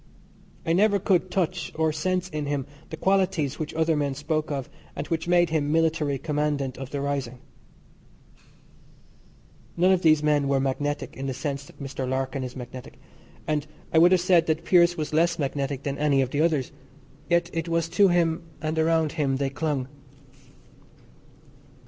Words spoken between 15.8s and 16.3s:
than any